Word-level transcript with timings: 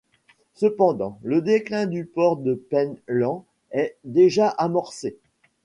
Cependant, 0.55 1.19
le 1.21 1.43
déclin 1.43 1.85
du 1.85 2.05
port 2.07 2.37
de 2.37 2.55
Pen 2.55 2.97
Lan 3.07 3.45
est 3.69 3.95
déjà 4.03 4.49
amorcé. 4.49 5.19